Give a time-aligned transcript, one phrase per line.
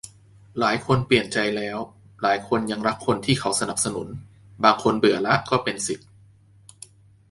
[0.59, 1.77] หลายคนเปลี่ยนใจแล้ว
[2.23, 4.07] หลายคนยังรักคนที่เขาสนับสนุน
[4.63, 6.09] บางคนเบื่อละ ก็เป็นสิทธิ์